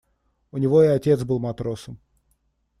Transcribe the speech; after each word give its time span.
У 0.51 0.57
него 0.57 0.81
и 0.83 0.87
отец 0.87 1.23
был 1.25 1.37
матросом. 1.37 1.99